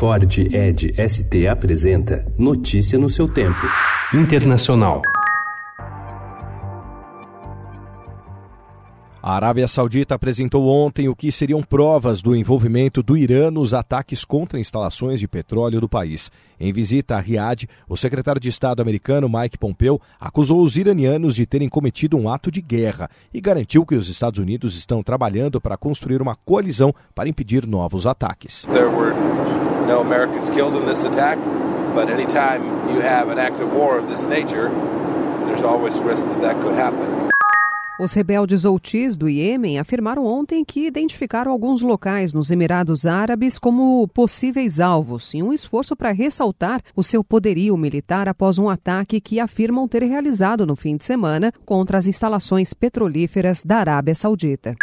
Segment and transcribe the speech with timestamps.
[0.00, 3.60] Ford Ed ST apresenta Notícia no seu tempo.
[4.14, 5.02] Internacional.
[9.22, 14.24] A Arábia Saudita apresentou ontem o que seriam provas do envolvimento do Irã nos ataques
[14.24, 16.32] contra instalações de petróleo do país.
[16.58, 21.44] Em visita a Riad, o secretário de Estado americano Mike Pompeo acusou os iranianos de
[21.44, 25.76] terem cometido um ato de guerra e garantiu que os Estados Unidos estão trabalhando para
[25.76, 28.66] construir uma coalizão para impedir novos ataques.
[29.86, 31.38] No Americans killed in this attack,
[31.94, 32.62] but anytime
[32.92, 34.68] you have an act of war of this nature,
[35.46, 37.30] there's always risk that that could happen.
[38.00, 44.08] Os rebeldes Houthis do Iêmen afirmaram ontem que identificaram alguns locais nos Emirados Árabes como
[44.08, 49.38] possíveis alvos, em um esforço para ressaltar o seu poderio militar após um ataque que
[49.38, 54.74] afirmam ter realizado no fim de semana contra as instalações petrolíferas da Arábia Saudita.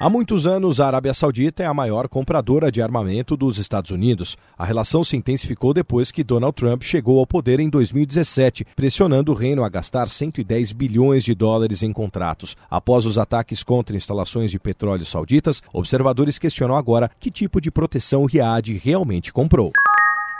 [0.00, 4.36] Há muitos anos, a Arábia Saudita é a maior compradora de armamento dos Estados Unidos.
[4.56, 9.34] A relação se intensificou depois que Donald Trump chegou ao poder em 2017, pressionando o
[9.34, 12.56] reino a gastar 110 bilhões de dólares em contratos.
[12.70, 18.24] Após os ataques contra instalações de petróleo sauditas, observadores questionam agora que tipo de proteção
[18.24, 19.72] Riad realmente comprou.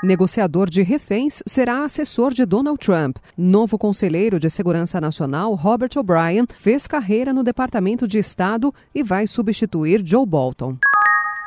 [0.03, 3.17] Negociador de reféns será assessor de Donald Trump.
[3.37, 9.27] Novo conselheiro de Segurança Nacional, Robert O'Brien, fez carreira no Departamento de Estado e vai
[9.27, 10.79] substituir Joe Bolton.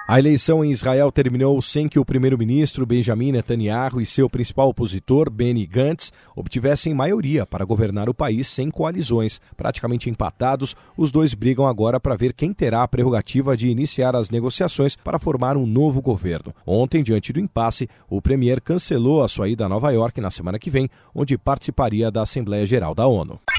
[0.08, 5.30] A eleição em Israel terminou sem que o primeiro-ministro Benjamin Netanyahu e seu principal opositor,
[5.30, 9.40] Benny Gantz, obtivessem maioria para governar o país sem coalizões.
[9.56, 14.30] Praticamente empatados, os dois brigam agora para ver quem terá a prerrogativa de iniciar as
[14.30, 16.54] negociações para formar um novo governo.
[16.66, 20.60] Ontem, diante do impasse, o premier cancelou a sua ida a Nova York na semana
[20.60, 23.40] que vem, onde participaria da Assembleia Geral da ONU.